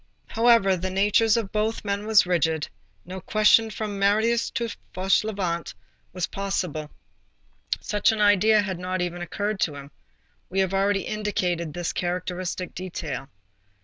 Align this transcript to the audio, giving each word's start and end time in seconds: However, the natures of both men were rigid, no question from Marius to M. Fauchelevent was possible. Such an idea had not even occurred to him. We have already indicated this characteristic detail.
However, 0.29 0.75
the 0.75 0.89
natures 0.89 1.37
of 1.37 1.51
both 1.51 1.85
men 1.85 2.07
were 2.07 2.15
rigid, 2.25 2.67
no 3.05 3.21
question 3.21 3.69
from 3.69 3.99
Marius 3.99 4.49
to 4.49 4.63
M. 4.63 4.69
Fauchelevent 4.95 5.75
was 6.11 6.25
possible. 6.25 6.89
Such 7.79 8.11
an 8.11 8.19
idea 8.19 8.63
had 8.63 8.79
not 8.79 8.99
even 8.99 9.21
occurred 9.21 9.59
to 9.59 9.75
him. 9.75 9.91
We 10.49 10.59
have 10.61 10.73
already 10.73 11.01
indicated 11.05 11.71
this 11.75 11.93
characteristic 11.93 12.73
detail. 12.73 13.29